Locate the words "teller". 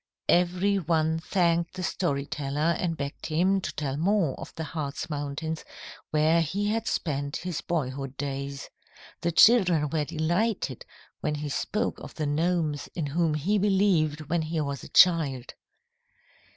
2.25-2.75